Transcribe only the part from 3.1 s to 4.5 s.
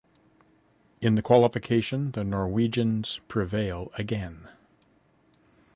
prevail again.